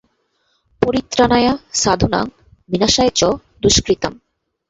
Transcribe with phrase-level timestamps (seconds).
[0.81, 2.25] পরিত্রাণায়া সাধূনাং
[2.69, 3.21] বিনাশায় চ
[3.61, 4.13] দুষ্কৃতাম্।